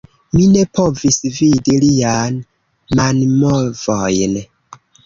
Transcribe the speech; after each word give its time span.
Mi 0.35 0.45
ne 0.53 0.63
povis 0.77 1.17
vidi 1.35 1.77
lian 1.85 2.41
manmovojn 3.01 4.39